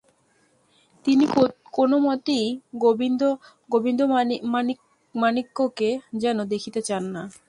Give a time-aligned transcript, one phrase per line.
[1.05, 1.25] তিনি
[1.73, 2.61] কোনোমতেই
[3.71, 5.89] গোবিন্দমাণিক্যকে
[6.21, 7.23] যেন দেখিতে চান না।